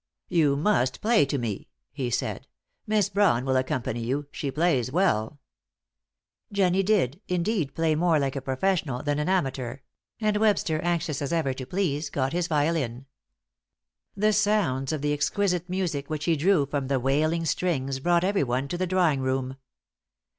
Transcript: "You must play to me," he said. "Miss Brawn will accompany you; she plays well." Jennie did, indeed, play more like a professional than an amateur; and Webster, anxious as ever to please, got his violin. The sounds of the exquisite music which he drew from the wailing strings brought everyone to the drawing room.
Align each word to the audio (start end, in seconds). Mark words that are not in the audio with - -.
"You 0.29 0.55
must 0.57 0.99
play 0.99 1.25
to 1.27 1.37
me," 1.37 1.67
he 1.91 2.09
said. 2.09 2.47
"Miss 2.87 3.07
Brawn 3.07 3.45
will 3.45 3.55
accompany 3.55 3.99
you; 4.03 4.25
she 4.31 4.49
plays 4.49 4.91
well." 4.91 5.39
Jennie 6.51 6.81
did, 6.81 7.21
indeed, 7.27 7.75
play 7.75 7.93
more 7.93 8.17
like 8.17 8.35
a 8.35 8.41
professional 8.41 9.03
than 9.03 9.19
an 9.19 9.29
amateur; 9.29 9.77
and 10.19 10.37
Webster, 10.37 10.79
anxious 10.81 11.21
as 11.21 11.31
ever 11.31 11.53
to 11.53 11.67
please, 11.67 12.09
got 12.09 12.33
his 12.33 12.47
violin. 12.47 13.05
The 14.17 14.33
sounds 14.33 14.91
of 14.91 15.03
the 15.03 15.13
exquisite 15.13 15.69
music 15.69 16.09
which 16.09 16.25
he 16.25 16.35
drew 16.35 16.65
from 16.65 16.87
the 16.87 16.99
wailing 16.99 17.45
strings 17.45 17.99
brought 17.99 18.23
everyone 18.23 18.69
to 18.69 18.79
the 18.79 18.87
drawing 18.87 19.19
room. 19.21 19.55